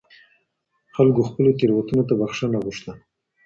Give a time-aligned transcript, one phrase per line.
[0.95, 2.91] خلکو خپلو تېروتنو ته بخښنه غوښته.